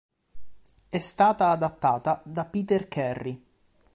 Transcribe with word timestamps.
È 0.89 0.97
stata 0.97 1.49
adattata 1.51 2.21
da 2.25 2.45
Peter 2.45 2.87
Kerry. 2.87 3.39